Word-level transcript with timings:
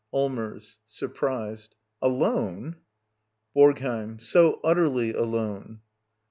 Allmers. 0.11 0.77
[Surprised.] 0.87 1.75
Alone! 2.01 2.77
BoRGHEiM. 3.53 4.19
So 4.19 4.59
utterly 4.63 5.13
alone! 5.13 5.81